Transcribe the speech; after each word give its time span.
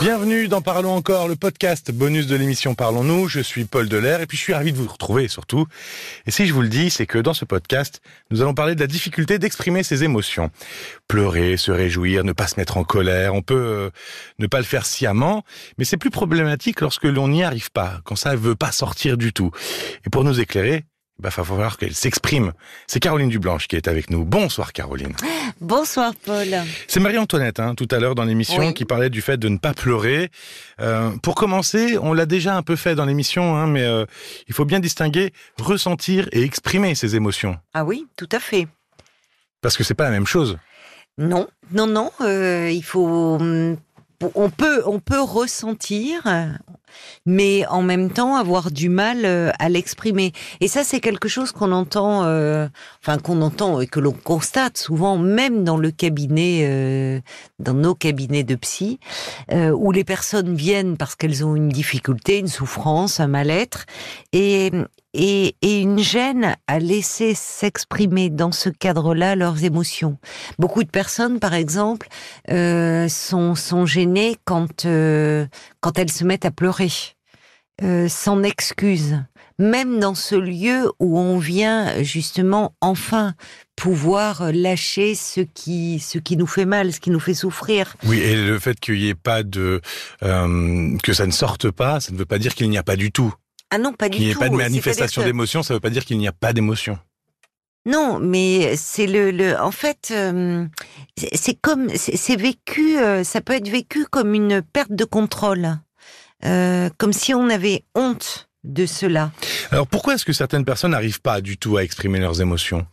Bienvenue 0.00 0.46
dans 0.46 0.62
Parlons 0.62 0.94
encore, 0.94 1.26
le 1.26 1.34
podcast 1.34 1.90
bonus 1.90 2.28
de 2.28 2.36
l'émission 2.36 2.76
Parlons-nous. 2.76 3.26
Je 3.26 3.40
suis 3.40 3.64
Paul 3.64 3.88
Delair 3.88 4.20
et 4.20 4.26
puis 4.26 4.38
je 4.38 4.42
suis 4.44 4.54
ravi 4.54 4.72
de 4.72 4.76
vous 4.76 4.86
retrouver 4.86 5.26
surtout. 5.26 5.66
Et 6.24 6.30
si 6.30 6.46
je 6.46 6.54
vous 6.54 6.62
le 6.62 6.68
dis, 6.68 6.88
c'est 6.88 7.04
que 7.04 7.18
dans 7.18 7.34
ce 7.34 7.44
podcast, 7.44 8.00
nous 8.30 8.40
allons 8.40 8.54
parler 8.54 8.76
de 8.76 8.80
la 8.80 8.86
difficulté 8.86 9.40
d'exprimer 9.40 9.82
ses 9.82 10.04
émotions. 10.04 10.52
Pleurer, 11.08 11.56
se 11.56 11.72
réjouir, 11.72 12.22
ne 12.22 12.30
pas 12.32 12.46
se 12.46 12.60
mettre 12.60 12.76
en 12.76 12.84
colère, 12.84 13.34
on 13.34 13.42
peut 13.42 13.56
euh, 13.56 13.90
ne 14.38 14.46
pas 14.46 14.58
le 14.58 14.64
faire 14.64 14.86
sciemment, 14.86 15.42
mais 15.78 15.84
c'est 15.84 15.96
plus 15.96 16.10
problématique 16.10 16.80
lorsque 16.80 17.04
l'on 17.04 17.26
n'y 17.26 17.42
arrive 17.42 17.72
pas, 17.72 18.00
quand 18.04 18.14
ça 18.14 18.32
ne 18.32 18.36
veut 18.36 18.54
pas 18.54 18.70
sortir 18.70 19.16
du 19.16 19.32
tout. 19.32 19.50
Et 20.06 20.10
pour 20.10 20.22
nous 20.22 20.38
éclairer, 20.38 20.84
il 21.18 21.24
va 21.24 21.30
falloir 21.30 21.78
qu'elle 21.78 21.94
s'exprime. 21.94 22.52
C'est 22.86 23.00
Caroline 23.00 23.28
Dublanche 23.28 23.66
qui 23.66 23.74
est 23.74 23.88
avec 23.88 24.10
nous. 24.10 24.24
Bonsoir 24.24 24.72
Caroline. 24.72 25.14
Bonsoir 25.60 26.12
Paul. 26.24 26.46
C'est 26.86 27.00
Marie-Antoinette, 27.00 27.58
hein, 27.58 27.74
tout 27.74 27.88
à 27.90 27.98
l'heure 27.98 28.14
dans 28.14 28.24
l'émission, 28.24 28.72
qui 28.72 28.84
parlait 28.84 29.10
du 29.10 29.20
fait 29.20 29.36
de 29.36 29.48
ne 29.48 29.58
pas 29.58 29.74
pleurer. 29.74 30.30
Euh, 30.80 31.10
pour 31.22 31.34
commencer, 31.34 31.98
on 32.00 32.12
l'a 32.12 32.26
déjà 32.26 32.56
un 32.56 32.62
peu 32.62 32.76
fait 32.76 32.94
dans 32.94 33.04
l'émission, 33.04 33.56
hein, 33.56 33.66
mais 33.66 33.82
euh, 33.82 34.04
il 34.46 34.54
faut 34.54 34.64
bien 34.64 34.78
distinguer 34.78 35.32
ressentir 35.60 36.28
et 36.30 36.42
exprimer 36.42 36.94
ses 36.94 37.16
émotions. 37.16 37.56
Ah 37.74 37.84
oui, 37.84 38.06
tout 38.16 38.28
à 38.30 38.38
fait. 38.38 38.68
Parce 39.60 39.76
que 39.76 39.82
c'est 39.82 39.94
pas 39.94 40.04
la 40.04 40.10
même 40.10 40.26
chose. 40.26 40.56
Non, 41.18 41.48
non, 41.72 41.88
non. 41.88 42.12
Euh, 42.20 42.70
il 42.70 42.84
faut 42.84 43.34
hum, 43.40 43.76
on 44.34 44.50
peut, 44.50 44.82
on 44.86 44.98
peut 44.98 45.20
ressentir, 45.20 46.22
mais 47.26 47.66
en 47.66 47.82
même 47.82 48.10
temps 48.10 48.36
avoir 48.36 48.70
du 48.70 48.88
mal 48.88 49.24
euh, 49.24 49.50
à 49.58 49.68
l'exprimer. 49.68 50.32
Et 50.60 50.68
ça, 50.68 50.84
c'est 50.84 51.00
quelque 51.00 51.28
chose 51.28 51.52
qu'on 51.52 51.72
entend, 51.72 52.24
euh, 52.24 52.68
enfin 53.00 53.18
qu'on 53.18 53.40
entend 53.42 53.80
et 53.80 53.86
que 53.86 54.00
l'on 54.00 54.12
constate 54.12 54.76
souvent, 54.76 55.18
même 55.18 55.64
dans 55.64 55.76
le 55.76 55.90
cabinet, 55.90 56.62
euh, 56.62 57.20
dans 57.58 57.74
nos 57.74 57.94
cabinets 57.94 58.44
de 58.44 58.56
psy, 58.56 58.98
où 59.52 59.92
les 59.92 60.04
personnes 60.04 60.54
viennent 60.54 60.96
parce 60.96 61.14
qu'elles 61.14 61.44
ont 61.44 61.54
une 61.54 61.68
difficulté, 61.68 62.38
une 62.38 62.48
souffrance, 62.48 63.20
un 63.20 63.28
mal-être, 63.28 63.86
et 64.32 64.70
et, 65.18 65.56
une 65.62 65.98
gêne 65.98 66.56
à 66.66 66.78
laisser 66.78 67.34
s'exprimer 67.34 68.30
dans 68.30 68.52
ce 68.52 68.68
cadre-là 68.68 69.34
leurs 69.34 69.64
émotions. 69.64 70.18
Beaucoup 70.58 70.84
de 70.84 70.90
personnes, 70.90 71.40
par 71.40 71.54
exemple, 71.54 72.08
euh, 72.50 73.08
sont, 73.08 73.54
gênées 73.84 74.36
quand, 74.44 74.86
euh, 74.86 75.46
quand 75.80 75.98
elles 75.98 76.12
se 76.12 76.24
mettent 76.24 76.44
à 76.44 76.50
pleurer, 76.50 76.90
euh, 77.82 78.08
sans 78.08 78.42
excuse. 78.42 79.20
Même 79.60 79.98
dans 79.98 80.14
ce 80.14 80.36
lieu 80.36 80.92
où 81.00 81.18
on 81.18 81.38
vient 81.38 82.00
justement 82.04 82.76
enfin 82.80 83.34
pouvoir 83.74 84.52
lâcher 84.52 85.16
ce 85.16 85.40
qui 85.40 85.98
ce 85.98 86.18
qui 86.18 86.36
nous 86.36 86.46
fait 86.46 86.64
mal, 86.64 86.92
ce 86.92 87.00
qui 87.00 87.10
nous 87.10 87.18
fait 87.18 87.34
souffrir. 87.34 87.96
Oui, 88.04 88.20
et 88.20 88.36
le 88.36 88.60
fait 88.60 88.78
qu'il 88.78 88.94
n'y 88.94 89.08
ait 89.08 89.16
pas 89.16 89.42
de 89.42 89.80
que 90.20 91.12
ça 91.12 91.26
ne 91.26 91.32
sorte 91.32 91.72
pas, 91.72 91.98
ça 91.98 92.12
ne 92.12 92.18
veut 92.18 92.24
pas 92.24 92.38
dire 92.38 92.54
qu'il 92.54 92.70
n'y 92.70 92.78
a 92.78 92.84
pas 92.84 92.94
du 92.94 93.10
tout. 93.10 93.34
Ah 93.70 93.78
non, 93.78 93.92
pas 93.92 94.08
du 94.08 94.16
tout. 94.16 94.18
Qu'il 94.18 94.26
n'y 94.26 94.32
ait 94.32 94.34
pas 94.34 94.48
de 94.48 94.56
manifestation 94.56 95.22
d'émotion, 95.22 95.62
ça 95.62 95.74
ne 95.74 95.76
veut 95.76 95.80
pas 95.80 95.90
dire 95.90 96.04
qu'il 96.04 96.18
n'y 96.18 96.28
a 96.28 96.32
pas 96.32 96.52
d'émotion. 96.52 96.98
Non, 97.86 98.18
mais 98.18 98.76
c'est 98.76 99.06
le, 99.06 99.30
le, 99.30 99.58
en 99.58 99.70
fait, 99.70 100.10
euh, 100.10 100.66
c'est 101.34 101.58
comme, 101.58 101.88
c'est 101.94 102.36
vécu, 102.36 102.98
euh, 102.98 103.24
ça 103.24 103.40
peut 103.40 103.54
être 103.54 103.68
vécu 103.68 104.04
comme 104.04 104.34
une 104.34 104.60
perte 104.60 104.92
de 104.92 105.04
contrôle, 105.04 105.78
euh, 106.44 106.90
comme 106.98 107.14
si 107.14 107.32
on 107.32 107.48
avait 107.48 107.84
honte 107.94 108.50
de 108.64 108.84
cela. 108.84 109.32
Alors 109.70 109.86
pourquoi 109.86 110.14
est-ce 110.14 110.26
que 110.26 110.34
certaines 110.34 110.66
personnes 110.66 110.90
n'arrivent 110.90 111.22
pas 111.22 111.40
du 111.40 111.56
tout 111.56 111.78
à 111.78 111.82
exprimer 111.82 112.18
leurs 112.18 112.42
émotions? 112.42 112.86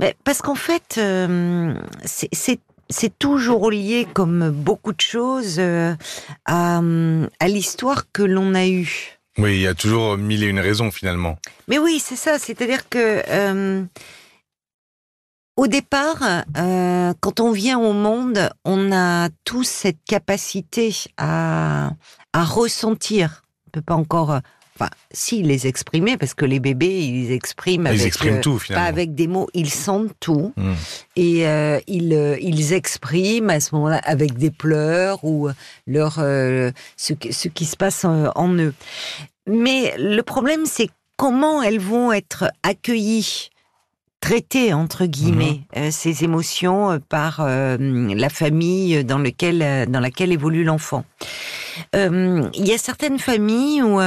Mais 0.00 0.16
parce 0.24 0.42
qu'en 0.42 0.56
fait, 0.56 0.98
c'est 2.04 2.60
c'est 2.90 3.18
toujours 3.18 3.70
lié, 3.70 4.06
comme 4.12 4.50
beaucoup 4.50 4.92
de 4.92 5.00
choses, 5.00 5.56
euh, 5.58 5.94
à, 6.44 6.80
l'histoire 7.48 8.10
que 8.12 8.22
l'on 8.22 8.54
a 8.54 8.66
eue. 8.66 9.18
Oui, 9.38 9.54
il 9.54 9.60
y 9.60 9.66
a 9.66 9.74
toujours 9.74 10.18
mille 10.18 10.42
et 10.42 10.48
une 10.48 10.58
raisons 10.58 10.90
finalement. 10.90 11.38
Mais 11.68 11.78
oui, 11.78 12.00
c'est 12.04 12.16
ça. 12.16 12.38
C'est-à-dire 12.38 12.88
que 12.88 13.22
euh, 13.28 13.84
au 15.56 15.66
départ, 15.66 16.18
euh, 16.58 17.14
quand 17.20 17.40
on 17.40 17.52
vient 17.52 17.78
au 17.78 17.92
monde, 17.92 18.50
on 18.64 18.92
a 18.92 19.28
tous 19.44 19.64
cette 19.64 20.04
capacité 20.04 20.94
à, 21.16 21.92
à 22.32 22.44
ressentir. 22.44 23.44
On 23.68 23.70
peut 23.70 23.82
pas 23.82 23.94
encore 23.94 24.40
enfin, 24.80 24.90
si 25.12 25.42
les 25.42 25.66
exprimer, 25.66 26.16
parce 26.16 26.34
que 26.34 26.44
les 26.44 26.60
bébés, 26.60 27.00
ils 27.00 27.32
expriment 27.32 27.86
avec, 27.86 28.00
ils 28.00 28.06
expriment 28.06 28.36
euh, 28.36 28.40
tout, 28.40 28.60
pas 28.68 28.84
avec 28.84 29.14
des 29.14 29.26
mots, 29.26 29.48
ils 29.54 29.70
sentent 29.70 30.14
tout 30.20 30.52
hmm. 30.56 30.72
et 31.16 31.46
euh, 31.46 31.78
ils, 31.86 32.14
euh, 32.14 32.36
ils 32.40 32.72
expriment 32.72 33.50
à 33.50 33.60
ce 33.60 33.74
moment-là 33.74 34.00
avec 34.04 34.34
des 34.34 34.50
pleurs 34.50 35.24
ou 35.24 35.48
leur 35.86 36.14
ce, 36.14 36.72
ce 36.96 37.48
qui 37.48 37.64
se 37.64 37.76
passe 37.76 38.04
en, 38.04 38.54
eux. 38.54 38.74
Mais 39.46 39.94
le 39.98 40.22
problème, 40.22 40.66
c'est 40.66 40.88
comment 41.16 41.62
elles 41.62 41.80
vont 41.80 42.12
être 42.12 42.50
accueillies 42.62 43.50
traitées 44.20 44.74
entre 44.74 45.06
guillemets 45.06 45.60
hmm. 45.74 45.90
ces 45.90 46.24
émotions 46.24 47.00
par 47.08 47.46
la 47.46 48.28
famille 48.28 49.04
dans 49.04 49.18
lequel 49.18 49.90
dans 49.90 50.00
laquelle 50.00 50.32
évolue 50.32 50.64
l'enfant. 50.64 51.04
Il 51.94 52.50
y 52.54 52.72
a 52.72 52.78
certaines 52.78 53.18
familles 53.18 53.82
où 53.82 53.98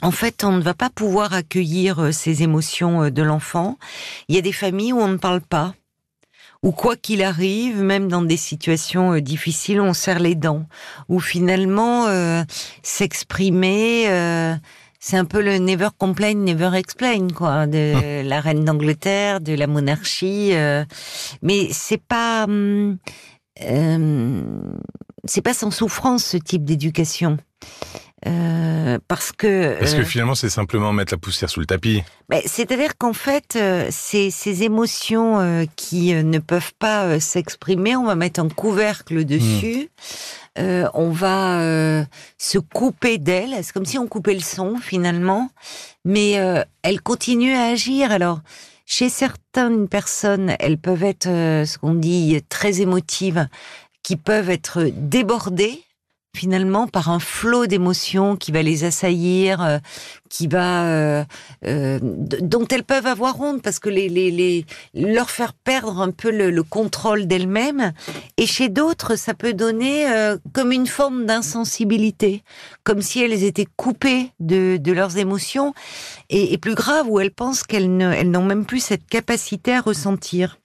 en 0.00 0.10
fait, 0.12 0.44
on 0.44 0.52
ne 0.52 0.62
va 0.62 0.74
pas 0.74 0.90
pouvoir 0.90 1.32
accueillir 1.32 1.98
euh, 1.98 2.12
ces 2.12 2.42
émotions 2.42 3.04
euh, 3.04 3.10
de 3.10 3.22
l'enfant. 3.22 3.78
Il 4.28 4.36
y 4.36 4.38
a 4.38 4.42
des 4.42 4.52
familles 4.52 4.92
où 4.92 5.00
on 5.00 5.08
ne 5.08 5.16
parle 5.16 5.40
pas, 5.40 5.74
où 6.62 6.70
quoi 6.70 6.96
qu'il 6.96 7.22
arrive, 7.22 7.82
même 7.82 8.08
dans 8.08 8.22
des 8.22 8.36
situations 8.36 9.14
euh, 9.14 9.20
difficiles, 9.20 9.80
on 9.80 9.94
serre 9.94 10.20
les 10.20 10.36
dents, 10.36 10.66
où 11.08 11.18
finalement 11.18 12.06
s'exprimer, 12.82 14.04
c'est 15.00 15.16
un 15.16 15.24
peu 15.24 15.42
le 15.42 15.58
never 15.58 15.88
complain, 15.96 16.34
never 16.34 16.76
explain, 16.76 17.28
quoi, 17.28 17.66
de 17.66 18.22
la 18.22 18.40
reine 18.40 18.64
d'Angleterre, 18.64 19.40
de 19.40 19.54
la 19.54 19.66
monarchie. 19.66 20.52
mais 21.42 21.68
c'est 21.72 22.02
pas, 22.02 22.44
hum, 22.44 22.98
c'est 25.24 25.42
pas 25.42 25.54
sans 25.54 25.70
souffrance 25.70 26.24
ce 26.24 26.36
type 26.36 26.64
d'éducation. 26.64 27.38
Euh, 28.26 28.98
parce 29.06 29.30
que 29.30 29.78
parce 29.78 29.94
que 29.94 30.00
euh, 30.00 30.04
finalement 30.04 30.34
c'est 30.34 30.48
simplement 30.48 30.92
mettre 30.92 31.14
la 31.14 31.18
poussière 31.18 31.48
sous 31.48 31.60
le 31.60 31.66
tapis. 31.66 32.02
C'est-à-dire 32.46 32.98
qu'en 32.98 33.12
fait 33.12 33.54
euh, 33.54 33.86
ces, 33.90 34.30
ces 34.30 34.64
émotions 34.64 35.66
qui 35.76 36.12
ne 36.12 36.38
peuvent 36.38 36.72
pas 36.78 37.20
s'exprimer, 37.20 37.94
on 37.96 38.04
va 38.04 38.16
mettre 38.16 38.40
un 38.40 38.48
couvercle 38.48 39.24
dessus. 39.24 39.88
Hmm. 40.58 40.88
on 40.94 41.10
va 41.10 42.04
se 42.36 42.58
couper 42.58 43.18
d'elles. 43.18 43.54
C'est 43.62 43.72
comme 43.72 43.86
si 43.86 43.98
on 43.98 44.08
coupait 44.08 44.34
le 44.34 44.40
son 44.40 44.76
finalement, 44.76 45.50
mais 46.04 46.32
elles 46.82 47.00
continuent 47.00 47.54
à 47.54 47.66
agir. 47.66 48.10
Alors 48.10 48.40
chez 48.84 49.10
certaines 49.10 49.86
personnes, 49.86 50.56
elles 50.58 50.78
peuvent 50.78 51.04
être 51.04 51.28
ce 51.28 51.78
qu'on 51.78 51.94
dit 51.94 52.40
très 52.48 52.80
émotives, 52.80 53.46
qui 54.02 54.16
peuvent 54.16 54.50
être 54.50 54.90
débordées 54.92 55.84
finalement 56.36 56.86
par 56.86 57.10
un 57.10 57.18
flot 57.18 57.66
d'émotions 57.66 58.36
qui 58.36 58.52
va 58.52 58.62
les 58.62 58.84
assaillir, 58.84 59.62
euh, 59.62 59.78
qui 60.28 60.46
va 60.46 60.84
euh, 60.84 61.24
euh, 61.64 61.98
dont 62.02 62.66
elles 62.68 62.84
peuvent 62.84 63.06
avoir 63.06 63.40
honte 63.40 63.62
parce 63.62 63.78
que 63.78 63.88
les, 63.88 64.08
les, 64.08 64.30
les 64.30 64.64
leur 64.94 65.30
faire 65.30 65.52
perdre 65.52 66.00
un 66.00 66.10
peu 66.10 66.30
le, 66.30 66.62
contrôle 66.62 67.26
d'elles-mêmes. 67.26 67.92
Et 68.36 68.46
chez 68.46 68.68
d'autres, 68.68 69.16
ça 69.16 69.34
peut 69.34 69.54
donner 69.54 70.06
comme 70.52 70.72
une 70.72 70.86
forme 70.86 71.24
d'insensibilité, 71.24 72.42
comme 72.84 73.00
si 73.00 73.22
elles 73.22 73.42
étaient 73.44 73.66
coupées 73.76 74.30
de, 74.38 74.76
de 74.76 74.92
leurs 74.92 75.16
émotions, 75.16 75.72
et, 76.28 76.52
et, 76.52 76.58
plus 76.58 76.74
grave 76.74 77.06
où 77.08 77.20
elles 77.20 77.32
pensent 77.32 77.62
qu'elles 77.62 77.90
n'ont 77.96 78.44
même 78.44 78.66
plus 78.66 78.80
cette 78.80 79.06
capacité 79.06 79.74
à 79.74 79.80
ressentir. 79.80 80.58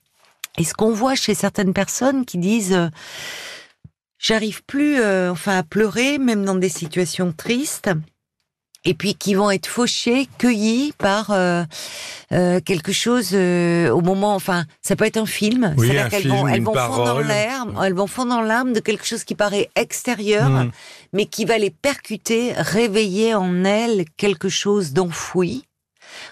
Et 0.57 0.63
ce 0.63 0.74
qu'on 0.74 0.91
voit 0.91 1.16
chez 1.16 1.34
certaines 1.34 1.74
personnes 1.74 2.25
qui 2.25 2.38
disent 2.38 2.78
j'arrive 4.23 4.63
plus 4.63 4.99
euh, 4.99 5.31
enfin 5.31 5.59
à 5.59 5.63
pleurer 5.63 6.17
même 6.17 6.43
dans 6.43 6.55
des 6.55 6.69
situations 6.69 7.31
tristes. 7.31 7.91
Et 8.85 8.95
puis 8.95 9.15
qui 9.15 9.33
vont 9.33 9.49
être 9.49 9.67
fauchés, 9.67 10.27
cueillis 10.37 10.91
par 10.97 11.31
euh, 11.31 11.63
euh, 12.33 12.59
quelque 12.59 12.91
chose 12.91 13.33
au 13.33 14.01
moment, 14.01 14.35
enfin, 14.35 14.65
ça 14.81 14.97
peut 14.97 15.05
être 15.05 15.15
un 15.15 15.25
film, 15.25 15.73
oui, 15.77 15.97
un 15.97 16.09
qu'elles 16.09 16.27
vont, 16.27 16.45
elles 16.49 16.63
vont 16.63 16.73
fondre 16.73 17.05
dans 17.05 17.19
l'air, 17.19 17.65
elles 17.81 17.93
vont 17.93 18.07
fondre 18.07 18.31
dans 18.31 18.41
l'âme 18.41 18.73
de 18.73 18.81
quelque 18.81 19.05
chose 19.05 19.23
qui 19.23 19.35
paraît 19.35 19.69
extérieur, 19.77 20.49
hmm. 20.49 20.71
mais 21.13 21.27
qui 21.27 21.45
va 21.45 21.57
les 21.57 21.69
percuter, 21.69 22.51
réveiller 22.57 23.33
en 23.35 23.63
elles 23.63 24.03
quelque 24.17 24.49
chose 24.49 24.91
d'enfoui 24.91 25.63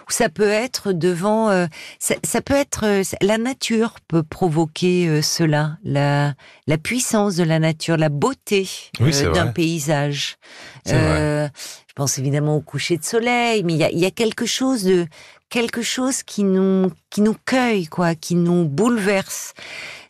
ou 0.08 0.12
ça 0.12 0.30
peut 0.30 0.50
être 0.50 0.92
devant, 0.92 1.50
euh, 1.50 1.68
ça, 2.00 2.42
peut 2.42 2.56
être 2.56 2.86
euh, 2.86 3.04
la 3.22 3.38
nature 3.38 3.96
peut 4.08 4.24
provoquer 4.24 5.08
euh, 5.08 5.22
cela, 5.22 5.78
la 5.84 6.34
la 6.68 6.78
puissance 6.78 7.36
de 7.36 7.44
la 7.44 7.60
nature, 7.60 7.98
la 7.98 8.10
beauté 8.10 8.70
d'un 9.00 9.48
paysage. 9.48 10.38
je 10.86 11.50
pense 11.96 12.18
évidemment 12.18 12.56
au 12.56 12.62
coucher 12.62 12.98
de 12.98 13.04
soleil, 13.04 13.64
mais 13.64 13.74
il 13.74 13.80
y 13.80 13.84
a, 13.84 13.92
y 13.92 14.06
a 14.06 14.12
quelque 14.12 14.46
chose 14.46 14.84
de 14.84 15.08
quelque 15.50 15.82
chose 15.82 16.24
qui 16.24 16.44
nous 16.44 16.92
qui 17.10 17.22
nous 17.22 17.36
cueille 17.46 17.88
quoi, 17.88 18.16
qui 18.16 18.36
nous 18.36 18.66
bouleverse. 18.66 19.54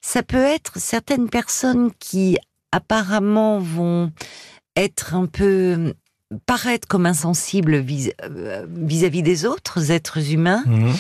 Ça 0.02 0.24
peut 0.24 0.44
être 0.44 0.80
certaines 0.80 1.30
personnes 1.30 1.92
qui 2.00 2.38
apparemment 2.72 3.60
vont 3.60 4.12
être 4.76 5.16
un 5.16 5.26
peu 5.26 5.94
paraître 6.46 6.88
comme 6.88 7.06
insensibles 7.06 7.84
euh, 8.24 8.66
vis-à-vis 8.70 9.24
des 9.24 9.46
autres 9.46 9.92
êtres 9.92 10.32
humains 10.32 10.64
mhm. 10.66 10.94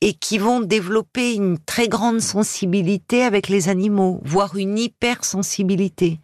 et 0.00 0.14
qui 0.14 0.38
vont 0.38 0.60
développer 0.60 1.34
une 1.34 1.58
très 1.58 1.88
grande 1.88 2.20
sensibilité 2.20 3.22
avec 3.22 3.48
les 3.48 3.68
animaux, 3.68 4.20
voire 4.24 4.56
une 4.56 4.78
hypersensibilité. 4.78 6.20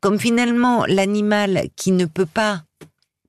Comme 0.00 0.18
finalement 0.18 0.84
l'animal 0.86 1.68
qui 1.76 1.92
ne 1.92 2.06
peut 2.06 2.26
pas 2.26 2.62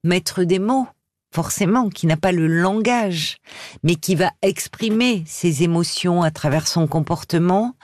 mettre 0.04 0.44
des 0.44 0.60
mots, 0.60 0.88
forcément, 1.34 1.90
qui 1.90 2.08
n'a 2.08 2.18
pas 2.18 2.32
le 2.32 2.48
langage, 2.48 3.38
mais 3.84 3.96
qui 3.96 4.16
va 4.16 4.32
exprimer 4.42 5.24
ses 5.28 5.64
émotions 5.64 6.24
à 6.24 6.32
travers 6.32 6.68
son 6.68 6.88
comportement, 6.88 7.76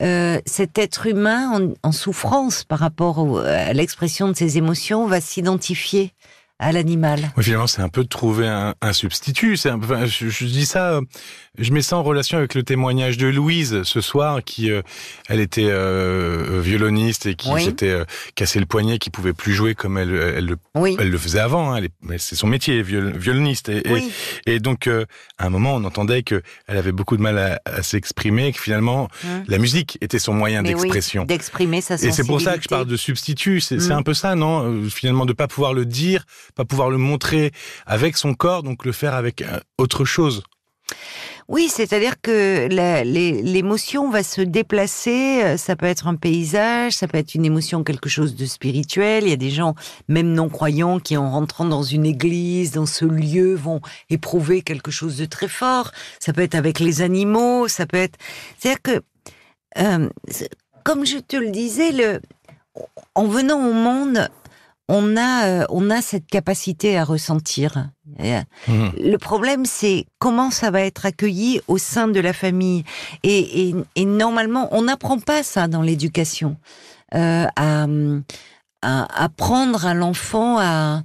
euh, 0.00 0.40
cet 0.46 0.78
être 0.78 1.06
humain 1.06 1.72
en, 1.82 1.92
souffrance 1.92 2.64
par 2.64 2.78
rapport 2.78 3.40
à 3.40 3.72
l'expression 3.72 4.28
de 4.28 4.34
ses 4.34 4.56
émotions 4.58 5.06
va 5.06 5.20
s'identifier 5.20 6.12
à 6.60 6.70
l'animal. 6.70 7.32
Oui, 7.36 7.44
finalement, 7.44 7.66
c'est 7.66 7.82
un 7.82 7.88
peu 7.88 8.04
de 8.04 8.08
trouver 8.08 8.46
un, 8.46 8.74
un 8.80 8.92
substitut. 8.92 9.56
C'est 9.56 9.70
je, 10.06 10.28
je, 10.28 10.44
dis 10.44 10.66
ça, 10.66 11.00
je 11.58 11.72
mets 11.72 11.82
ça 11.82 11.96
en 11.96 12.02
relation 12.04 12.38
avec 12.38 12.54
le 12.54 12.62
témoignage 12.62 13.16
de 13.16 13.26
Louise 13.26 13.82
ce 13.82 14.00
soir, 14.00 14.42
qui, 14.44 14.70
euh, 14.70 14.82
elle 15.28 15.40
était 15.40 15.66
euh, 15.66 16.60
violoniste 16.62 17.26
et 17.26 17.34
qui 17.34 17.50
s'était 17.60 17.90
euh, 17.90 18.04
cassé 18.36 18.60
le 18.60 18.66
poignet, 18.66 18.98
qui 18.98 19.10
pouvait 19.10 19.32
plus 19.32 19.52
jouer 19.52 19.74
comme 19.74 19.98
elle, 19.98 20.14
elle, 20.14 20.46
le, 20.46 20.56
elle 20.98 21.10
le 21.10 21.18
faisait 21.18 21.40
avant. 21.40 21.74
Hein, 21.74 21.82
c'est 22.18 22.36
son 22.36 22.46
métier, 22.46 22.82
violoniste. 22.82 23.68
Et, 23.68 23.82
et, 24.46 24.60
donc, 24.60 24.86
à 24.86 25.46
un 25.46 25.50
moment, 25.50 25.74
on 25.74 25.84
entendait 25.84 26.22
que 26.22 26.40
elle 26.68 26.76
avait 26.76 26.92
beaucoup 26.92 27.16
de 27.16 27.22
mal 27.22 27.36
à, 27.36 27.60
à 27.64 27.82
s'exprimer, 27.82 28.52
que 28.52 28.60
finalement, 28.60 29.08
hum. 29.24 29.44
la 29.48 29.58
musique 29.58 29.98
était 30.00 30.20
son 30.20 30.34
moyen 30.34 30.62
d'expression. 30.62 31.24
d'exprimer 31.24 31.80
sa 31.80 31.96
sensibilité. 31.96 32.20
Et 32.20 32.22
c'est 32.22 32.28
pour 32.28 32.40
ça 32.40 32.56
que 32.56 32.62
je 32.62 32.68
parle 32.68 32.86
de 32.86 32.96
substitut. 32.96 33.60
C'est 33.60 33.90
hum. 33.90 33.98
un 33.98 34.02
peu 34.02 34.14
ça, 34.14 34.36
non 34.36 34.88
Finalement, 34.88 35.26
de 35.26 35.32
pas 35.32 35.48
pouvoir 35.48 35.74
le 35.74 35.84
dire 35.84 36.24
pas 36.54 36.64
pouvoir 36.64 36.90
le 36.90 36.98
montrer 36.98 37.52
avec 37.86 38.16
son 38.16 38.34
corps, 38.34 38.62
donc 38.62 38.84
le 38.84 38.92
faire 38.92 39.14
avec 39.14 39.42
euh, 39.42 39.60
autre 39.78 40.04
chose. 40.04 40.42
Oui, 41.46 41.68
c'est-à-dire 41.68 42.20
que 42.22 42.68
l'émotion 42.70 44.10
va 44.10 44.22
se 44.22 44.40
déplacer. 44.40 45.42
Euh, 45.42 45.56
ça 45.58 45.76
peut 45.76 45.86
être 45.86 46.06
un 46.06 46.14
paysage, 46.14 46.94
ça 46.94 47.06
peut 47.06 47.18
être 47.18 47.34
une 47.34 47.44
émotion, 47.44 47.84
quelque 47.84 48.08
chose 48.08 48.34
de 48.34 48.46
spirituel. 48.46 49.24
Il 49.24 49.30
y 49.30 49.32
a 49.32 49.36
des 49.36 49.50
gens, 49.50 49.74
même 50.08 50.32
non 50.32 50.48
croyants, 50.48 51.00
qui 51.00 51.18
en 51.18 51.30
rentrant 51.30 51.66
dans 51.66 51.82
une 51.82 52.06
église, 52.06 52.72
dans 52.72 52.86
ce 52.86 53.04
lieu, 53.04 53.54
vont 53.54 53.82
éprouver 54.08 54.62
quelque 54.62 54.90
chose 54.90 55.18
de 55.18 55.26
très 55.26 55.48
fort. 55.48 55.92
Ça 56.18 56.32
peut 56.32 56.42
être 56.42 56.54
avec 56.54 56.80
les 56.80 57.02
animaux, 57.02 57.68
ça 57.68 57.84
peut 57.84 57.98
être. 57.98 58.18
C'est-à-dire 58.58 58.82
que, 58.82 59.02
euh, 59.78 60.08
comme 60.82 61.04
je 61.04 61.18
te 61.18 61.36
le 61.36 61.50
disais, 61.50 61.92
le, 61.92 62.20
en 63.14 63.26
venant 63.26 63.68
au 63.68 63.74
monde, 63.74 64.30
on 64.88 65.16
a, 65.16 65.46
euh, 65.46 65.64
on 65.70 65.90
a 65.90 66.02
cette 66.02 66.26
capacité 66.26 66.98
à 66.98 67.04
ressentir. 67.04 67.90
Mmh. 68.18 68.88
Le 68.98 69.16
problème, 69.16 69.64
c'est 69.64 70.06
comment 70.18 70.50
ça 70.50 70.70
va 70.70 70.82
être 70.82 71.06
accueilli 71.06 71.60
au 71.68 71.78
sein 71.78 72.08
de 72.08 72.20
la 72.20 72.32
famille. 72.32 72.84
Et, 73.22 73.74
normalement, 73.96 74.68
on 74.72 74.82
n'apprend 74.82 75.18
pas 75.18 75.42
ça 75.42 75.68
dans 75.68 75.82
l'éducation. 75.82 76.56
Euh, 77.14 77.46
à, 77.56 77.86
apprendre 78.82 79.86
à 79.86 79.94
l'enfant 79.94 80.58
à 80.58 81.02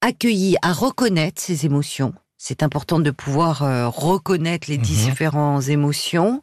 accueillir, 0.00 0.58
à 0.62 0.72
reconnaître 0.72 1.40
ses 1.40 1.66
émotions. 1.66 2.14
C'est 2.36 2.64
important 2.64 2.98
de 2.98 3.12
pouvoir 3.12 3.62
euh, 3.62 3.88
reconnaître 3.88 4.68
les 4.68 4.78
mmh. 4.78 4.82
différentes 4.82 5.68
émotions 5.68 6.42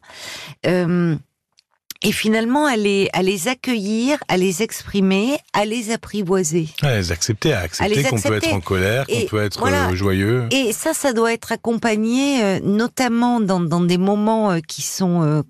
et 2.02 2.12
finalement 2.12 2.66
à 2.66 2.76
les, 2.76 3.10
à 3.12 3.22
les 3.22 3.48
accueillir, 3.48 4.18
à 4.28 4.36
les 4.36 4.62
exprimer, 4.62 5.38
à 5.52 5.64
les 5.64 5.90
apprivoiser. 5.92 6.68
À 6.82 6.96
les 6.96 7.12
accepter, 7.12 7.52
à 7.52 7.60
accepter 7.60 8.04
qu'on 8.04 8.20
peut 8.20 8.36
être 8.36 8.52
en 8.52 8.60
colère, 8.60 9.06
qu'on 9.06 9.26
peut 9.26 9.42
être 9.42 9.62
euh, 9.62 9.94
joyeux. 9.94 10.48
Et 10.50 10.72
ça, 10.72 10.94
ça 10.94 11.12
doit 11.12 11.32
être 11.32 11.52
accompagné 11.52 12.42
euh, 12.42 12.60
notamment 12.62 13.40
dans, 13.40 13.60
dans 13.60 13.80
des 13.80 13.98
moments 13.98 14.50
euh, 14.52 14.60
qui 14.66 14.82
sont 14.82 15.44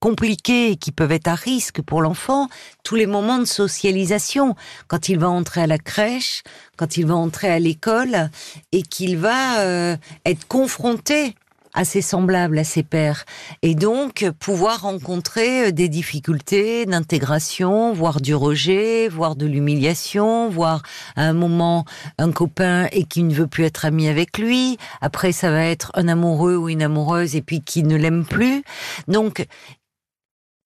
compliqués 0.00 0.72
et 0.72 0.76
qui 0.76 0.92
peuvent 0.92 1.12
être 1.12 1.28
à 1.28 1.34
risque 1.34 1.80
pour 1.80 2.02
l'enfant, 2.02 2.48
tous 2.84 2.94
les 2.94 3.06
moments 3.06 3.38
de 3.38 3.46
socialisation, 3.46 4.54
quand 4.88 5.08
il 5.08 5.18
va 5.18 5.28
entrer 5.28 5.62
à 5.62 5.66
la 5.66 5.78
crèche, 5.78 6.42
quand 6.76 6.96
il 6.96 7.06
va 7.06 7.14
entrer 7.14 7.48
à 7.48 7.58
l'école 7.58 8.30
et 8.72 8.82
qu'il 8.82 9.16
va 9.16 9.96
être 10.24 10.46
confronté 10.46 11.34
à 11.76 11.84
ses 11.84 12.02
semblables, 12.02 12.58
à 12.58 12.64
ses 12.64 12.82
pairs. 12.82 13.24
Et 13.62 13.76
donc, 13.76 14.28
pouvoir 14.40 14.80
rencontrer 14.80 15.68
euh, 15.68 15.70
des 15.70 15.88
difficultés 15.88 16.86
d'intégration, 16.86 17.92
voire 17.92 18.20
du 18.20 18.34
rejet, 18.34 19.08
voire 19.08 19.36
de 19.36 19.46
l'humiliation, 19.46 20.48
voire 20.48 20.82
à 21.14 21.22
un 21.22 21.34
moment 21.34 21.84
un 22.18 22.32
copain 22.32 22.88
et 22.90 23.04
qui 23.04 23.22
ne 23.22 23.32
veut 23.32 23.46
plus 23.46 23.64
être 23.64 23.84
ami 23.84 24.08
avec 24.08 24.38
lui. 24.38 24.78
Après, 25.00 25.30
ça 25.32 25.50
va 25.50 25.64
être 25.64 25.92
un 25.94 26.08
amoureux 26.08 26.56
ou 26.56 26.68
une 26.68 26.82
amoureuse 26.82 27.36
et 27.36 27.42
puis 27.42 27.60
qui 27.60 27.82
ne 27.82 27.94
l'aime 27.94 28.24
plus. 28.24 28.64
Donc, 29.06 29.46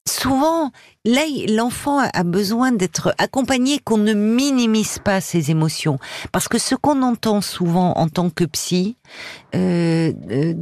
souvent, 0.08 0.70
là, 1.04 1.22
l'enfant 1.48 1.98
a 1.98 2.22
besoin 2.24 2.72
d'être 2.72 3.14
accompagné, 3.18 3.78
qu'on 3.78 3.98
ne 3.98 4.12
minimise 4.12 4.98
pas 4.98 5.20
ses 5.20 5.50
émotions. 5.50 5.98
Parce 6.32 6.48
que 6.48 6.58
ce 6.58 6.74
qu'on 6.74 7.02
entend 7.02 7.40
souvent 7.40 7.92
en 7.92 8.08
tant 8.08 8.30
que 8.30 8.44
psy, 8.44 8.96
euh, 9.54 10.12
euh 10.30 10.54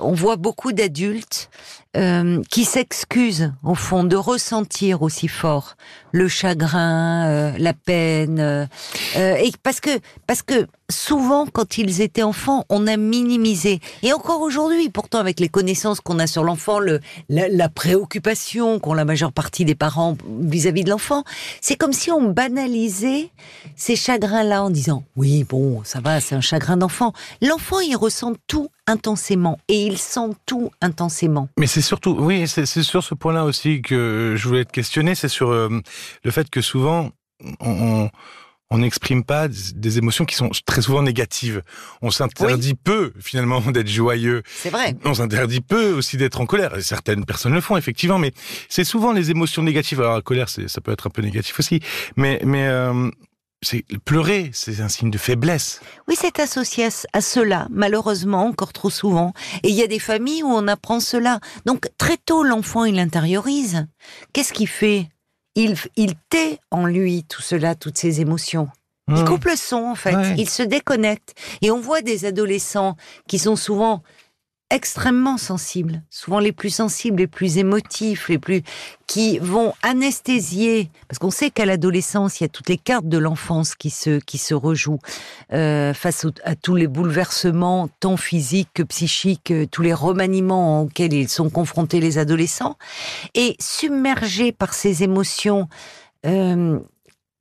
on 0.00 0.12
voit 0.12 0.36
beaucoup 0.36 0.72
d'adultes 0.72 1.50
euh, 1.96 2.42
qui 2.50 2.64
s'excusent 2.64 3.52
au 3.64 3.74
fond 3.74 4.04
de 4.04 4.16
ressentir 4.16 5.02
aussi 5.02 5.26
fort 5.26 5.76
le 6.12 6.28
chagrin, 6.28 7.52
la 7.58 7.72
peine, 7.74 8.68
parce 9.62 9.80
que 9.80 9.90
parce 10.26 10.42
que 10.42 10.66
souvent 10.90 11.46
quand 11.46 11.78
ils 11.78 12.00
étaient 12.00 12.22
enfants, 12.22 12.64
on 12.68 12.86
a 12.86 12.96
minimisé. 12.96 13.80
Et 14.02 14.12
encore 14.12 14.40
aujourd'hui, 14.40 14.88
pourtant 14.90 15.18
avec 15.18 15.40
les 15.40 15.48
connaissances 15.48 16.00
qu'on 16.00 16.18
a 16.18 16.26
sur 16.26 16.44
l'enfant, 16.44 16.78
le 16.78 17.00
la, 17.28 17.48
la 17.48 17.68
préoccupation 17.68 18.78
qu'ont 18.78 18.94
la 18.94 19.04
majeure 19.04 19.32
partie 19.32 19.64
des 19.64 19.74
parents 19.78 20.16
vis-à-vis 20.40 20.84
de 20.84 20.90
l'enfant, 20.90 21.24
c'est 21.60 21.76
comme 21.76 21.92
si 21.92 22.10
on 22.10 22.30
banalisait 22.30 23.30
ces 23.76 23.96
chagrins-là 23.96 24.64
en 24.64 24.70
disant 24.70 25.04
oui 25.16 25.44
bon 25.44 25.82
ça 25.84 26.00
va, 26.00 26.20
c'est 26.20 26.34
un 26.34 26.40
chagrin 26.40 26.76
d'enfant. 26.76 27.12
L'enfant 27.40 27.80
il 27.80 27.96
ressent 27.96 28.34
tout 28.46 28.68
intensément 28.86 29.58
et 29.68 29.84
il 29.84 29.98
sent 29.98 30.30
tout 30.46 30.70
intensément. 30.80 31.48
Mais 31.58 31.66
c'est 31.66 31.82
surtout, 31.82 32.16
oui, 32.18 32.48
c'est 32.48 32.66
sur 32.66 33.04
ce 33.04 33.14
point-là 33.14 33.44
aussi 33.44 33.82
que 33.82 34.34
je 34.36 34.48
voulais 34.48 34.64
te 34.64 34.72
questionner, 34.72 35.14
c'est 35.14 35.28
sur 35.28 35.50
euh, 35.50 35.68
le 36.24 36.30
fait 36.30 36.48
que 36.50 36.60
souvent 36.60 37.10
on, 37.60 37.70
on 37.70 38.10
n'exprime 38.76 39.24
pas 39.24 39.48
des 39.48 39.96
émotions 39.96 40.26
qui 40.26 40.34
sont 40.34 40.50
très 40.66 40.82
souvent 40.82 41.02
négatives. 41.02 41.62
On 42.02 42.10
s'interdit 42.10 42.74
peu, 42.74 43.14
finalement, 43.18 43.60
d'être 43.72 43.88
joyeux. 43.88 44.42
C'est 44.46 44.68
vrai. 44.68 44.94
On 45.06 45.14
s'interdit 45.14 45.62
peu 45.62 45.92
aussi 45.92 46.18
d'être 46.18 46.40
en 46.42 46.46
colère. 46.46 46.74
certaines 46.82 47.24
personnes 47.24 47.54
le 47.54 47.62
font, 47.62 47.78
effectivement, 47.78 48.18
mais 48.18 48.32
c'est 48.68 48.84
souvent 48.84 49.12
les 49.12 49.30
émotions 49.30 49.62
négatives. 49.62 50.00
Alors, 50.00 50.16
la 50.16 50.22
colère, 50.22 50.50
ça 50.50 50.80
peut 50.82 50.92
être 50.92 51.06
un 51.06 51.10
peu 51.10 51.22
négatif 51.22 51.58
aussi. 51.58 51.80
Mais, 52.16 52.40
mais 52.44 52.68
euh, 52.68 53.10
c'est 53.62 53.84
pleurer, 54.04 54.50
c'est 54.52 54.80
un 54.80 54.88
signe 54.88 55.10
de 55.10 55.18
faiblesse. 55.18 55.80
Oui, 56.06 56.14
c'est 56.18 56.38
associé 56.38 56.88
à, 57.12 57.20
cela, 57.20 57.66
malheureusement, 57.70 58.46
encore 58.46 58.72
trop 58.72 58.90
souvent. 58.90 59.32
Et 59.62 59.68
il 59.68 59.74
y 59.74 59.82
a 59.82 59.86
des 59.86 59.98
familles 59.98 60.42
où 60.42 60.48
on 60.48 60.68
apprend 60.68 61.00
cela. 61.00 61.40
Donc 61.64 61.88
très 61.98 62.16
tôt, 62.16 62.42
l'enfant, 62.42 62.84
il 62.84 62.98
intériorise. 62.98 63.86
Qu'est-ce 64.32 64.52
qu'il 64.52 64.68
fait? 64.68 65.08
Il, 65.58 65.76
il 65.96 66.14
tait 66.30 66.58
en 66.70 66.86
lui 66.86 67.24
tout 67.24 67.42
cela, 67.42 67.74
toutes 67.74 67.98
ces 67.98 68.20
émotions. 68.20 68.68
Il 69.10 69.24
coupe 69.24 69.46
le 69.46 69.56
son, 69.56 69.84
en 69.84 69.94
fait. 69.94 70.34
Il 70.36 70.50
se 70.50 70.62
déconnecte. 70.62 71.34
Et 71.62 71.70
on 71.70 71.80
voit 71.80 72.02
des 72.02 72.26
adolescents 72.26 72.94
qui 73.26 73.38
sont 73.38 73.56
souvent 73.56 74.02
extrêmement 74.70 75.38
sensibles, 75.38 76.02
souvent 76.10 76.40
les 76.40 76.52
plus 76.52 76.70
sensibles, 76.70 77.18
les 77.18 77.26
plus 77.26 77.58
émotifs, 77.58 78.28
les 78.28 78.38
plus 78.38 78.62
qui 79.06 79.38
vont 79.38 79.72
anesthésier, 79.82 80.90
parce 81.08 81.18
qu'on 81.18 81.30
sait 81.30 81.50
qu'à 81.50 81.64
l'adolescence 81.64 82.40
il 82.40 82.44
y 82.44 82.46
a 82.46 82.48
toutes 82.48 82.68
les 82.68 82.76
cartes 82.76 83.08
de 83.08 83.16
l'enfance 83.16 83.74
qui 83.74 83.88
se 83.88 84.18
qui 84.18 84.36
se 84.36 84.54
rejouent 84.54 85.00
euh, 85.52 85.94
face 85.94 86.26
à 86.44 86.54
tous 86.54 86.74
les 86.74 86.86
bouleversements 86.86 87.88
tant 88.00 88.16
physiques 88.18 88.68
que 88.74 88.82
psychiques, 88.82 89.50
euh, 89.50 89.66
tous 89.66 89.82
les 89.82 89.94
remaniements 89.94 90.82
auxquels 90.82 91.14
ils 91.14 91.28
sont 91.28 91.48
confrontés 91.48 92.00
les 92.00 92.18
adolescents, 92.18 92.76
et 93.34 93.56
submergés 93.58 94.52
par 94.52 94.74
ces 94.74 95.02
émotions 95.02 95.68
euh, 96.26 96.78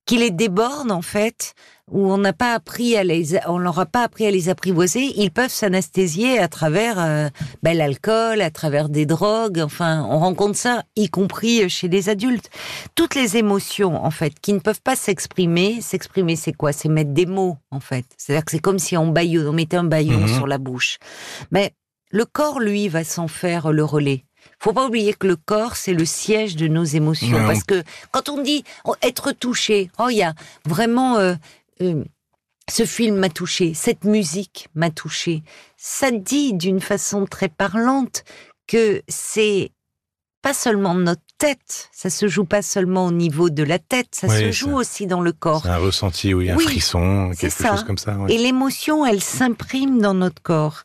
qui 0.08 0.18
les 0.18 0.32
débordent 0.32 0.92
en 0.92 1.04
fait 1.04 1.54
où 1.92 2.12
on 2.12 2.18
n'a 2.18 2.34
pas 2.34 2.54
appris 2.54 2.98
à 2.98 3.04
les, 3.04 3.40
on 3.48 3.58
leur 3.58 3.80
a 3.80 3.86
pas 3.86 4.04
appris 4.04 4.26
à 4.26 4.32
les 4.32 4.50
apprivoiser, 4.50 5.14
ils 5.16 5.32
peuvent 5.32 5.52
s'anesthésier 5.52 6.38
à 6.38 6.50
travers 6.50 7.00
euh, 7.00 7.30
ben, 7.64 7.78
l'alcool, 7.78 8.42
à 8.42 8.52
travers 8.52 8.90
des 8.90 9.06
drogues. 9.06 9.60
Enfin, 9.60 10.06
on 10.10 10.20
rencontre 10.20 10.58
ça, 10.58 10.84
y 10.98 11.08
compris 11.08 11.70
chez 11.70 11.88
les 11.88 12.10
adultes. 12.10 12.50
Toutes 12.96 13.16
les 13.16 13.38
émotions, 13.38 14.04
en 14.04 14.12
fait, 14.12 14.38
qui 14.42 14.52
ne 14.52 14.60
peuvent 14.60 14.82
pas 14.82 14.98
s'exprimer. 14.98 15.80
S'exprimer, 15.82 16.36
c'est 16.36 16.52
quoi? 16.52 16.74
C'est 16.74 16.90
mettre 16.90 17.12
des 17.12 17.26
mots, 17.26 17.58
en 17.72 17.80
fait. 17.80 18.06
C'est-à-dire 18.18 18.44
que 18.44 18.52
c'est 18.52 18.60
comme 18.60 18.80
si 18.80 18.98
on 18.98 19.08
baillot, 19.08 19.48
on 19.48 19.54
mettait 19.54 19.78
un 19.78 19.86
baillon 19.86 20.20
mhm. 20.20 20.28
sur 20.28 20.46
la 20.48 20.58
bouche. 20.58 20.98
Mais 21.52 21.72
le 22.12 22.26
corps, 22.26 22.60
lui, 22.60 22.90
va 22.90 23.06
s'en 23.06 23.30
faire 23.30 23.72
le 23.72 23.86
relais. 23.86 24.26
Faut 24.60 24.74
pas 24.74 24.86
oublier 24.88 25.14
que 25.14 25.28
le 25.28 25.36
corps, 25.36 25.76
c'est 25.76 25.94
le 25.94 26.06
siège 26.06 26.56
de 26.56 26.68
nos 26.68 26.84
émotions. 26.84 27.38
Ouais, 27.38 27.44
on- 27.44 27.48
Parce 27.48 27.64
que 27.64 27.84
quand 28.12 28.30
on 28.30 28.42
dit 28.42 28.64
oh, 28.86 28.96
être 29.02 29.32
touché, 29.32 29.90
oh, 30.00 30.08
il 30.10 30.18
y 30.18 30.24
a 30.24 30.34
vraiment, 30.66 31.18
euh, 31.18 31.36
euh, 31.82 32.04
ce 32.70 32.86
film 32.86 33.16
m'a 33.18 33.30
touché, 33.30 33.74
cette 33.74 34.04
musique 34.04 34.68
m'a 34.76 34.90
touché. 34.90 35.44
Ça 35.78 36.12
dit 36.12 36.54
d'une 36.54 36.82
façon 36.82 37.26
très 37.26 37.48
parlante 37.50 38.24
que 38.68 39.02
c'est 39.08 39.72
pas 40.42 40.54
seulement 40.54 40.94
notre 40.94 41.22
tête, 41.38 41.90
ça 41.92 42.10
se 42.10 42.28
joue 42.28 42.46
pas 42.46 42.62
seulement 42.62 43.06
au 43.08 43.12
niveau 43.12 43.50
de 43.50 43.64
la 43.64 43.80
tête, 43.80 44.08
ça 44.12 44.28
Oui, 44.28 44.38
se 44.40 44.52
joue 44.52 44.76
aussi 44.76 45.06
dans 45.08 45.22
le 45.22 45.32
corps. 45.34 45.64
C'est 45.64 45.70
un 45.70 45.78
ressenti, 45.78 46.34
oui, 46.34 46.50
un 46.50 46.56
Oui, 46.56 46.64
frisson, 46.64 47.32
quelque 47.38 47.52
ça. 47.54 47.72
chose 47.72 47.84
comme 47.84 47.98
ça. 47.98 48.18
Et 48.30 48.38
l'émotion, 48.38 49.06
elle 49.06 49.22
s'imprime 49.22 50.00
dans 50.02 50.14
notre 50.14 50.42
corps. 50.42 50.84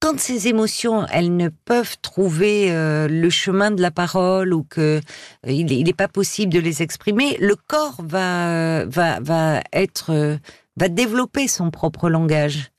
Quand 0.00 0.20
ces 0.20 0.46
émotions, 0.46 1.06
elles 1.10 1.36
ne 1.36 1.48
peuvent 1.48 1.96
trouver 2.00 2.70
euh, 2.70 3.08
le 3.08 3.30
chemin 3.30 3.72
de 3.72 3.82
la 3.82 3.90
parole 3.90 4.54
ou 4.54 4.62
que 4.62 5.00
euh, 5.00 5.50
il 5.50 5.84
n'est 5.84 5.92
pas 5.92 6.06
possible 6.06 6.52
de 6.52 6.60
les 6.60 6.82
exprimer, 6.82 7.36
le 7.40 7.56
corps 7.56 7.96
va 8.04 8.84
va 8.84 9.18
va 9.18 9.60
être 9.72 10.10
euh, 10.10 10.36
va 10.76 10.88
développer 10.88 11.48
son 11.48 11.72
propre 11.72 12.08
langage 12.08 12.70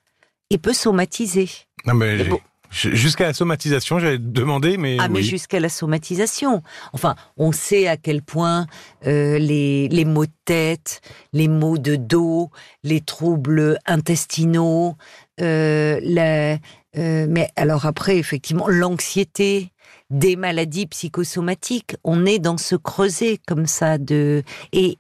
et 0.50 0.58
peut 0.58 0.74
somatiser. 0.74 1.50
Non, 1.86 1.94
mais 1.94 2.24
bon. 2.24 2.40
jusqu'à 2.72 3.26
la 3.26 3.34
somatisation, 3.34 4.00
j'avais 4.00 4.18
demandé, 4.18 4.78
mais 4.78 4.96
Ah, 4.98 5.10
mais 5.10 5.22
jusqu'à 5.22 5.60
la 5.60 5.70
somatisation. 5.70 6.64
Enfin, 6.94 7.16
on 7.36 7.52
sait 7.52 7.88
à 7.88 7.98
quel 7.98 8.22
point 8.22 8.66
les, 9.04 9.90
les 9.90 10.06
maux 10.06 10.26
de 10.26 10.32
tête, 10.46 11.02
les 11.34 11.50
maux 11.50 11.78
de 11.78 11.98
dos, 11.98 12.50
les 12.84 13.02
troubles 13.02 13.78
intestinaux, 13.86 14.96
euh, 15.42 16.00
la, 16.04 16.58
euh, 16.98 17.28
mais 17.30 17.50
alors 17.56 17.86
après, 17.86 18.18
effectivement, 18.18 18.68
l'anxiété, 18.68 19.72
des 20.10 20.36
maladies 20.36 20.88
psychosomatiques, 20.88 21.96
on 22.04 22.26
est 22.26 22.40
dans 22.40 22.58
ce 22.58 22.76
creuset 22.76 23.40
comme 23.48 23.68
ça 23.68 23.98
de 23.98 24.44
et 24.74 24.98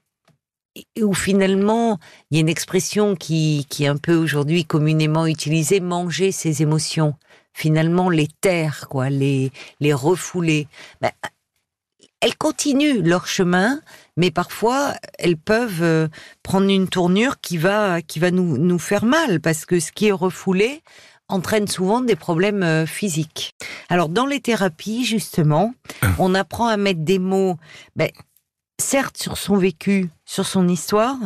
où 1.01 1.13
finalement 1.13 1.99
il 2.29 2.35
y 2.35 2.37
a 2.37 2.41
une 2.41 2.49
expression 2.49 3.15
qui, 3.15 3.65
qui 3.69 3.85
est 3.85 3.87
un 3.87 3.97
peu 3.97 4.15
aujourd'hui 4.15 4.65
communément 4.65 5.25
utilisée, 5.25 5.79
manger 5.79 6.31
ses 6.31 6.61
émotions. 6.61 7.15
Finalement, 7.53 8.09
les 8.09 8.27
taire, 8.41 8.87
quoi, 8.87 9.09
les, 9.09 9.51
les 9.79 9.93
refouler. 9.93 10.67
Ben, 11.01 11.11
elles 12.21 12.37
continuent 12.37 13.01
leur 13.03 13.27
chemin, 13.27 13.81
mais 14.17 14.29
parfois 14.29 14.93
elles 15.17 15.37
peuvent 15.37 15.81
euh, 15.81 16.07
prendre 16.43 16.69
une 16.69 16.87
tournure 16.87 17.39
qui 17.41 17.57
va, 17.57 18.01
qui 18.01 18.19
va 18.19 18.29
nous, 18.29 18.57
nous 18.57 18.79
faire 18.79 19.05
mal, 19.05 19.39
parce 19.39 19.65
que 19.65 19.79
ce 19.79 19.91
qui 19.91 20.07
est 20.07 20.13
refoulé 20.13 20.83
entraîne 21.29 21.67
souvent 21.67 22.01
des 22.01 22.15
problèmes 22.15 22.63
euh, 22.63 22.85
physiques. 22.85 23.53
Alors 23.87 24.09
dans 24.09 24.25
les 24.25 24.41
thérapies, 24.41 25.05
justement, 25.05 25.73
on 26.17 26.35
apprend 26.35 26.67
à 26.67 26.77
mettre 26.77 27.01
des 27.01 27.19
mots, 27.19 27.57
ben, 27.95 28.09
certes 28.79 29.17
sur 29.17 29.37
son 29.37 29.55
vécu, 29.55 30.09
sur 30.25 30.45
son 30.45 30.67
histoire, 30.67 31.17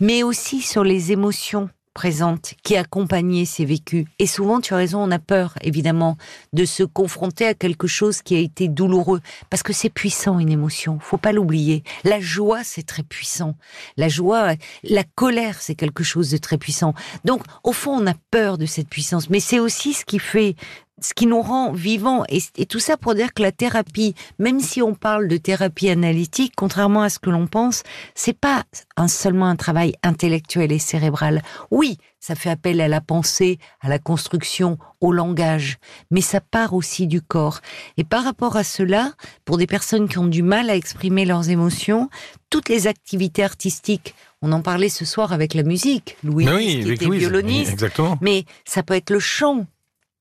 mais 0.00 0.22
aussi 0.22 0.60
sur 0.60 0.84
les 0.84 1.12
émotions 1.12 1.70
présentes 1.96 2.52
qui 2.62 2.76
accompagnaient 2.76 3.46
ces 3.46 3.64
vécus. 3.64 4.04
Et 4.18 4.26
souvent, 4.26 4.60
tu 4.60 4.74
as 4.74 4.76
raison, 4.76 5.02
on 5.02 5.10
a 5.10 5.18
peur, 5.18 5.54
évidemment, 5.62 6.18
de 6.52 6.66
se 6.66 6.82
confronter 6.82 7.46
à 7.46 7.54
quelque 7.54 7.86
chose 7.86 8.20
qui 8.20 8.36
a 8.36 8.38
été 8.38 8.68
douloureux, 8.68 9.22
parce 9.48 9.62
que 9.62 9.72
c'est 9.72 9.88
puissant 9.88 10.38
une 10.38 10.50
émotion. 10.50 10.98
Faut 11.00 11.16
pas 11.16 11.32
l'oublier. 11.32 11.84
La 12.04 12.20
joie, 12.20 12.64
c'est 12.64 12.82
très 12.82 13.02
puissant. 13.02 13.54
La 13.96 14.08
joie, 14.08 14.56
la 14.84 15.04
colère, 15.14 15.62
c'est 15.62 15.74
quelque 15.74 16.04
chose 16.04 16.30
de 16.30 16.36
très 16.36 16.58
puissant. 16.58 16.92
Donc, 17.24 17.40
au 17.64 17.72
fond, 17.72 17.92
on 17.92 18.06
a 18.06 18.14
peur 18.30 18.58
de 18.58 18.66
cette 18.66 18.90
puissance, 18.90 19.30
mais 19.30 19.40
c'est 19.40 19.58
aussi 19.58 19.94
ce 19.94 20.04
qui 20.04 20.18
fait 20.18 20.54
ce 21.00 21.14
qui 21.14 21.26
nous 21.26 21.42
rend 21.42 21.72
vivants. 21.72 22.24
Et, 22.28 22.40
et 22.56 22.66
tout 22.66 22.78
ça 22.78 22.96
pour 22.96 23.14
dire 23.14 23.34
que 23.34 23.42
la 23.42 23.52
thérapie, 23.52 24.14
même 24.38 24.60
si 24.60 24.82
on 24.82 24.94
parle 24.94 25.28
de 25.28 25.36
thérapie 25.36 25.88
analytique, 25.88 26.52
contrairement 26.56 27.02
à 27.02 27.08
ce 27.10 27.18
que 27.18 27.30
l'on 27.30 27.46
pense, 27.46 27.82
c'est 28.14 28.38
pas 28.38 28.64
un, 28.96 29.08
seulement 29.08 29.46
un 29.46 29.56
travail 29.56 29.94
intellectuel 30.02 30.72
et 30.72 30.78
cérébral. 30.78 31.42
Oui, 31.70 31.98
ça 32.18 32.34
fait 32.34 32.50
appel 32.50 32.80
à 32.80 32.88
la 32.88 33.00
pensée, 33.00 33.58
à 33.80 33.88
la 33.88 33.98
construction, 33.98 34.78
au 35.00 35.12
langage, 35.12 35.76
mais 36.10 36.20
ça 36.20 36.40
part 36.40 36.74
aussi 36.74 37.06
du 37.06 37.20
corps. 37.20 37.60
Et 37.98 38.04
par 38.04 38.24
rapport 38.24 38.56
à 38.56 38.64
cela, 38.64 39.12
pour 39.44 39.58
des 39.58 39.66
personnes 39.66 40.08
qui 40.08 40.18
ont 40.18 40.26
du 40.26 40.42
mal 40.42 40.70
à 40.70 40.76
exprimer 40.76 41.24
leurs 41.24 41.50
émotions, 41.50 42.08
toutes 42.50 42.68
les 42.68 42.86
activités 42.86 43.44
artistiques, 43.44 44.14
on 44.42 44.52
en 44.52 44.60
parlait 44.60 44.88
ce 44.88 45.04
soir 45.04 45.32
avec 45.32 45.54
la 45.54 45.62
musique, 45.62 46.16
Louis, 46.24 46.48
oui, 46.48 46.80
qui 46.82 46.92
était 46.92 47.04
Louise, 47.04 47.20
violoniste, 47.20 47.72
Exactement. 47.72 48.18
mais 48.20 48.44
ça 48.64 48.82
peut 48.82 48.94
être 48.94 49.10
le 49.10 49.20
chant, 49.20 49.66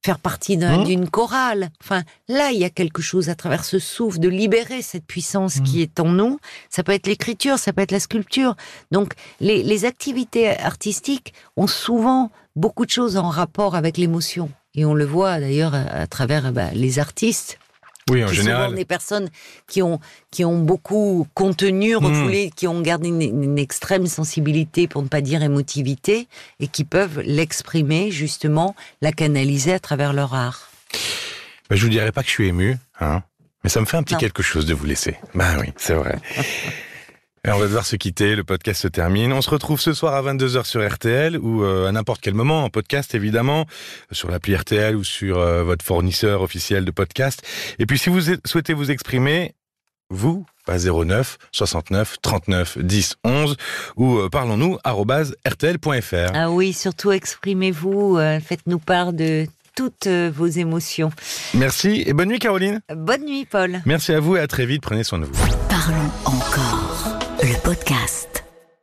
faire 0.05 0.19
partie 0.19 0.55
Mmh. 0.57 0.83
d'une 0.85 1.09
chorale. 1.09 1.69
Enfin, 1.83 2.03
là, 2.29 2.51
il 2.51 2.59
y 2.59 2.63
a 2.63 2.69
quelque 2.69 3.01
chose 3.01 3.29
à 3.29 3.35
travers 3.35 3.65
ce 3.65 3.79
souffle 3.79 4.19
de 4.19 4.29
libérer 4.29 4.81
cette 4.81 5.05
puissance 5.05 5.57
Mmh. 5.59 5.63
qui 5.63 5.81
est 5.81 6.00
en 6.00 6.09
nous. 6.09 6.39
Ça 6.69 6.83
peut 6.83 6.91
être 6.93 7.07
l'écriture, 7.07 7.57
ça 7.57 7.74
peut 7.74 7.81
être 7.81 7.91
la 7.91 8.00
sculpture. 8.00 8.55
Donc, 8.91 9.13
les, 9.39 9.63
les 9.63 9.85
activités 9.85 10.57
artistiques 10.59 11.33
ont 11.57 11.67
souvent 11.67 12.31
beaucoup 12.55 12.85
de 12.85 12.91
choses 12.91 13.17
en 13.17 13.29
rapport 13.29 13.75
avec 13.75 13.97
l'émotion. 13.97 14.50
Et 14.75 14.85
on 14.85 14.93
le 14.93 15.05
voit 15.05 15.39
d'ailleurs 15.39 15.74
à, 15.74 15.81
à 16.03 16.07
travers 16.07 16.51
bah, 16.51 16.69
les 16.74 17.00
artistes 17.00 17.57
Oui, 18.09 18.24
en 18.24 18.27
qui 18.27 18.35
général. 18.35 18.65
souvent 18.65 18.75
des 18.77 18.85
personnes 18.85 19.29
qui 19.67 19.81
ont 19.81 20.00
qui 20.31 20.45
ont 20.45 20.59
beaucoup 20.59 21.27
contenu, 21.33 21.95
Hmm. 21.95 22.05
refoulé, 22.05 22.51
qui 22.55 22.67
ont 22.67 22.81
gardé 22.81 23.07
une, 23.07 23.21
une 23.21 23.57
extrême 23.57 24.05
sensibilité, 24.07 24.88
pour 24.88 25.01
ne 25.01 25.07
pas 25.07 25.21
dire 25.21 25.41
émotivité, 25.41 26.27
et 26.59 26.67
qui 26.67 26.83
peuvent 26.83 27.21
l'exprimer 27.21 28.12
justement, 28.12 28.75
la 29.01 29.12
canaliser 29.12 29.74
à 29.74 29.79
travers 29.79 30.13
leur 30.13 30.35
art. 30.35 30.69
Bah, 31.69 31.75
je 31.75 31.81
vous 31.83 31.89
dirais 31.89 32.12
pas 32.12 32.21
que 32.21 32.27
je 32.27 32.33
suis 32.33 32.47
ému, 32.47 32.77
hein, 33.00 33.24
mais 33.63 33.71
ça 33.71 33.79
me 33.81 33.85
fait 33.85 33.97
un 33.97 34.03
petit 34.03 34.13
Non. 34.13 34.19
quelque 34.19 34.43
chose 34.43 34.67
de 34.67 34.75
vous 34.75 34.85
laisser. 34.85 35.17
Bah 35.33 35.55
oui, 35.59 35.74
c'est 35.77 35.95
vrai. 35.95 36.19
Et 37.45 37.51
on 37.51 37.59
va 37.59 37.65
devoir 37.65 37.85
se 37.85 37.95
quitter, 37.95 38.35
le 38.35 38.43
podcast 38.43 38.81
se 38.81 38.87
termine. 38.87 39.31
On 39.31 39.41
se 39.41 39.49
retrouve 39.49 39.79
ce 39.79 39.93
soir 39.93 40.15
à 40.15 40.21
22h 40.23 40.65
sur 40.65 40.87
RTL 40.87 41.37
ou 41.37 41.63
euh, 41.63 41.87
à 41.87 41.91
n'importe 41.91 42.21
quel 42.21 42.33
moment, 42.33 42.63
en 42.63 42.69
podcast 42.69 43.13
évidemment, 43.13 43.65
sur 44.11 44.31
l'appli 44.31 44.55
RTL 44.55 44.95
ou 44.95 45.03
sur 45.03 45.37
euh, 45.37 45.63
votre 45.63 45.85
fournisseur 45.85 46.41
officiel 46.41 46.85
de 46.85 46.91
podcast. 46.91 47.43
Et 47.77 47.85
puis 47.85 47.99
si 47.99 48.09
vous 48.09 48.21
souhaitez 48.45 48.73
vous 48.73 48.89
exprimer, 48.89 49.53
vous, 50.09 50.45
à 50.67 50.77
09 50.77 51.37
69 51.51 52.17
39 52.21 52.77
10 52.79 53.15
11 53.23 53.57
ou 53.97 54.17
euh, 54.17 54.29
parlons-nous 54.29 54.77
rtl.fr. 54.85 56.31
Ah 56.33 56.49
oui, 56.51 56.73
surtout 56.73 57.11
exprimez-vous, 57.11 58.17
euh, 58.17 58.39
faites-nous 58.39 58.79
part 58.79 59.13
de 59.13 59.45
toutes 59.75 60.07
euh, 60.07 60.31
vos 60.33 60.47
émotions. 60.47 61.11
Merci 61.53 62.03
et 62.05 62.13
bonne 62.13 62.29
nuit 62.29 62.39
Caroline. 62.39 62.81
Bonne 62.95 63.25
nuit, 63.25 63.45
Paul. 63.45 63.81
Merci 63.85 64.13
à 64.13 64.19
vous 64.19 64.37
et 64.37 64.39
à 64.39 64.47
très 64.47 64.65
vite. 64.65 64.81
Prenez 64.81 65.03
soin 65.03 65.19
de 65.19 65.25
vous. 65.25 65.33
Parlons 65.69 66.11
encore. 66.25 66.75
Le 67.75 67.79
podcast. 67.79 68.14